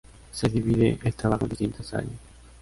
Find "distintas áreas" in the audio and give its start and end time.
1.49-2.13